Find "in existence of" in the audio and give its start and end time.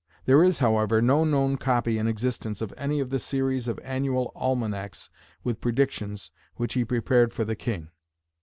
1.99-2.73